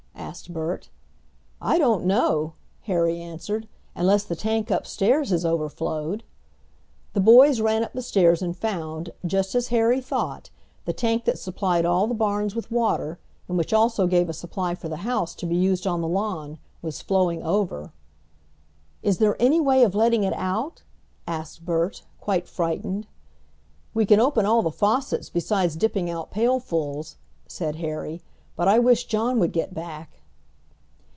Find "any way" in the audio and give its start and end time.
19.37-19.83